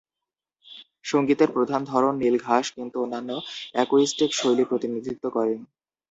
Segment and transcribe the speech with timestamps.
[1.05, 3.31] সঙ্গীতের প্রধান ধরন নীল ঘাস, কিন্তু অন্যান্য
[3.73, 5.53] অ্যাকুইস্টিক শৈলী প্রতিনিধিত্ব করে।